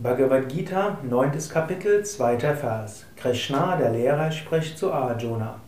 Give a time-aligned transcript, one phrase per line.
[0.00, 1.32] Bhagavad Gita, 9.
[1.52, 2.38] Kapitel, 2.
[2.54, 3.04] Vers.
[3.16, 5.58] Krishna, der Lehrer, spricht zu Arjuna.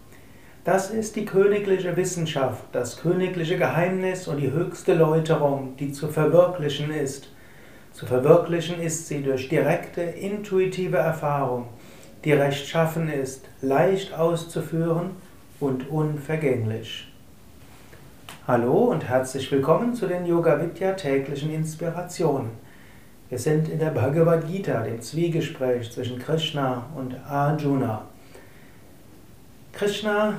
[0.62, 6.92] Das ist die königliche Wissenschaft, das königliche Geheimnis und die höchste Läuterung, die zu verwirklichen
[6.92, 7.28] ist.
[7.92, 11.66] Zu verwirklichen ist sie durch direkte, intuitive Erfahrung,
[12.24, 15.10] die rechtschaffen ist, leicht auszuführen
[15.58, 17.12] und unvergänglich.
[18.46, 22.69] Hallo und herzlich willkommen zu den Yoga Vidya täglichen Inspirationen.
[23.30, 28.06] Wir sind in der Bhagavad Gita, dem Zwiegespräch zwischen Krishna und Arjuna.
[29.72, 30.34] Krishna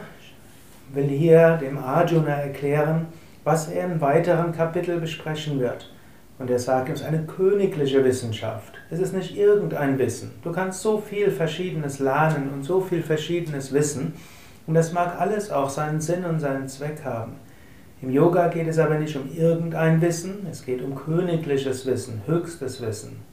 [0.91, 3.05] will hier dem Arjuna erklären,
[3.46, 5.90] was er im weiteren Kapitel besprechen wird.
[6.38, 8.73] Und er sagt, es ist eine königliche Wissenschaft.
[8.90, 10.34] Es ist nicht irgendein Wissen.
[10.44, 14.16] Du kannst so viel Verschiedenes lernen und so viel Verschiedenes wissen.
[14.68, 17.38] Und das mag alles auch seinen Sinn und seinen Zweck haben.
[18.02, 22.82] Im Yoga geht es aber nicht um irgendein Wissen, es geht um königliches Wissen, höchstes
[22.82, 23.24] Wissen.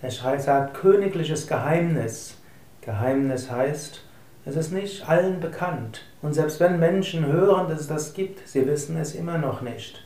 [0.00, 2.38] Er sagt königliches Geheimnis.
[2.80, 4.02] Geheimnis heißt,
[4.46, 6.06] es ist nicht allen bekannt.
[6.22, 10.02] Und selbst wenn Menschen hören, dass es das gibt, sie wissen es immer noch nicht.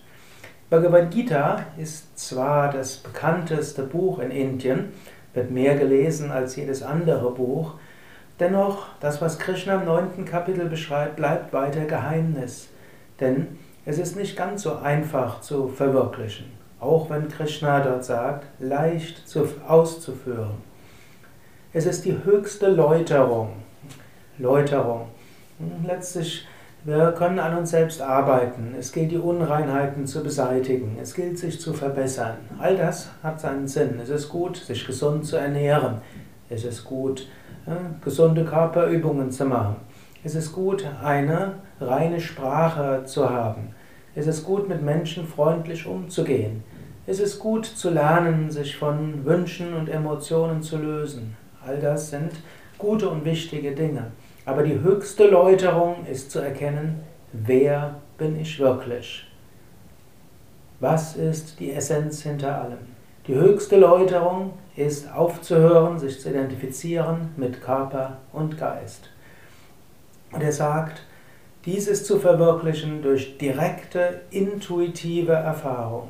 [0.69, 4.93] Bhagavad Gita ist zwar das bekannteste Buch in Indien,
[5.33, 7.75] wird mehr gelesen als jedes andere Buch,
[8.41, 12.69] dennoch, das, was Krishna im neunten Kapitel beschreibt, bleibt weiter Geheimnis.
[13.21, 16.47] Denn es ist nicht ganz so einfach zu verwirklichen,
[16.81, 20.57] auch wenn Krishna dort sagt, leicht zu, auszuführen.
[21.73, 23.53] Es ist die höchste Läuterung.
[24.39, 25.07] Läuterung.
[25.59, 26.47] Hm, letztlich,
[26.85, 28.75] wir können an uns selbst arbeiten.
[28.77, 30.99] Es gilt, die Unreinheiten zu beseitigen.
[31.01, 32.39] Es gilt, sich zu verbessern.
[32.59, 34.01] All das hat seinen Sinn.
[34.03, 35.99] Es ist gut, sich gesund zu ernähren.
[36.51, 37.29] Es ist gut,
[38.05, 39.77] gesunde Körperübungen zu machen.
[40.27, 43.69] Es ist gut, eine reine Sprache zu haben.
[44.17, 46.65] Es ist gut, mit Menschen freundlich umzugehen.
[47.07, 51.37] Es ist gut zu lernen, sich von Wünschen und Emotionen zu lösen.
[51.65, 52.33] All das sind
[52.77, 54.11] gute und wichtige Dinge.
[54.45, 59.29] Aber die höchste Läuterung ist zu erkennen, wer bin ich wirklich?
[60.81, 62.97] Was ist die Essenz hinter allem?
[63.29, 69.11] Die höchste Läuterung ist aufzuhören, sich zu identifizieren mit Körper und Geist.
[70.33, 71.03] Und er sagt,
[71.65, 76.09] dieses zu verwirklichen durch direkte, intuitive Erfahrung,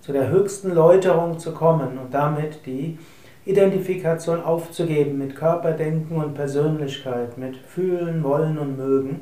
[0.00, 2.98] zu der höchsten Läuterung zu kommen und damit die
[3.44, 9.20] Identifikation aufzugeben mit Körperdenken und Persönlichkeit, mit Fühlen, Wollen und Mögen.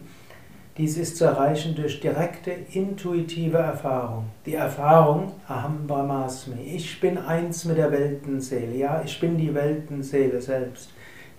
[0.78, 4.25] Dies ist zu erreichen durch direkte, intuitive Erfahrung.
[4.47, 10.41] Die Erfahrung, Aham Brahmasmi, ich bin eins mit der Weltenseele, ja, ich bin die Weltenseele
[10.41, 10.91] selbst.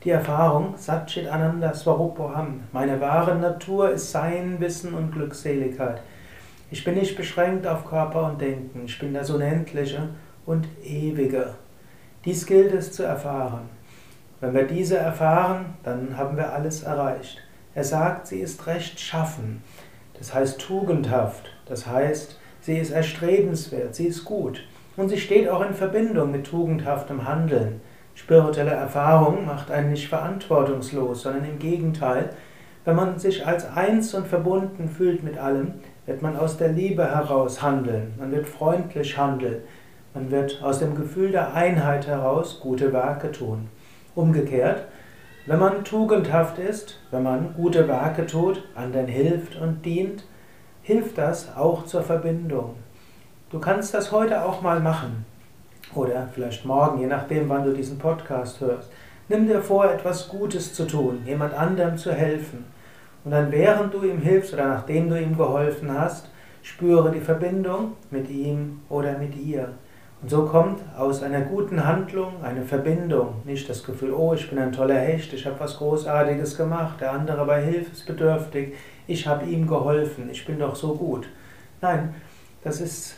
[0.06, 6.00] Die Erfahrung, Satchit Ananda Swarupoham, meine wahre Natur ist Sein, Wissen und Glückseligkeit.
[6.70, 10.10] Ich bin nicht beschränkt auf Körper und Denken, ich bin das Unendliche
[10.46, 11.56] und Ewige.
[12.24, 13.68] Dies gilt es zu erfahren.
[14.42, 17.42] Wenn wir diese erfahren, dann haben wir alles erreicht.
[17.74, 19.64] Er sagt, sie ist rechtschaffen,
[20.20, 24.68] das heißt tugendhaft, das heißt, sie ist erstrebenswert, sie ist gut.
[24.98, 27.82] Und sie steht auch in Verbindung mit tugendhaftem Handeln.
[28.16, 32.30] Spirituelle Erfahrung macht einen nicht verantwortungslos, sondern im Gegenteil.
[32.86, 35.74] Wenn man sich als eins und verbunden fühlt mit allem,
[36.06, 39.62] wird man aus der Liebe heraus handeln, man wird freundlich handeln,
[40.14, 43.68] man wird aus dem Gefühl der Einheit heraus gute Werke tun.
[44.16, 44.86] Umgekehrt,
[45.46, 50.24] wenn man tugendhaft ist, wenn man gute Werke tut, anderen hilft und dient,
[50.84, 52.76] hilft das auch zur Verbindung.
[53.50, 55.26] Du kannst das heute auch mal machen
[55.94, 58.92] oder vielleicht morgen, je nachdem, wann du diesen Podcast hörst.
[59.28, 62.66] Nimm dir vor, etwas Gutes zu tun, jemand anderem zu helfen.
[63.24, 66.30] Und dann, während du ihm hilfst oder nachdem du ihm geholfen hast,
[66.62, 69.70] spüre die Verbindung mit ihm oder mit ihr.
[70.22, 74.60] Und so kommt aus einer guten Handlung eine Verbindung, nicht das Gefühl, oh, ich bin
[74.60, 78.74] ein toller Hecht, ich habe was Großartiges gemacht, der andere war hilfsbedürftig,
[79.08, 81.28] ich habe ihm geholfen, ich bin doch so gut.
[81.82, 82.16] Nein,
[82.64, 83.18] das ist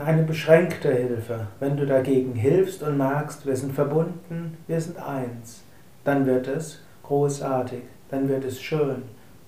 [0.00, 1.46] eine beschränkte Hilfe.
[1.60, 5.62] Wenn du dagegen hilfst und merkst, wir sind verbunden, wir sind eins,
[6.02, 9.02] dann wird es großartig, dann wird es schön,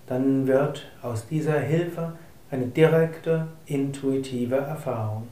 [0.06, 2.12] dann wird aus dieser Hilfe
[2.50, 5.28] eine direkte, intuitive Erfahrung.